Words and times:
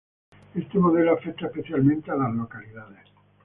Este 0.55 0.79
modelo 0.79 1.13
afecta 1.13 1.45
especialmente 1.45 2.09
a 2.09 2.15
las 2.15 2.33
localidades 2.33 3.05